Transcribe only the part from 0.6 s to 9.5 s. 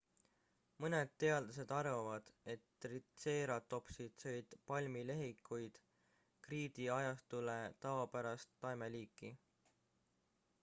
mõned teadlased arvavad et tritseeratopsid sõid palmlehikuid kriidiajastule tavapärast taimeliiki